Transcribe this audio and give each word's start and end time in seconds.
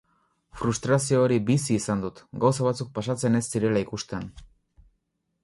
Frustrazio 0.61 1.19
hori 1.25 1.37
bizi 1.49 1.77
izan 1.81 2.01
dut, 2.05 2.23
gauza 2.45 2.67
batzuk 2.69 2.91
pasatzen 2.97 3.41
ez 3.41 3.43
zirela 3.53 3.85
ikustean. 3.87 4.27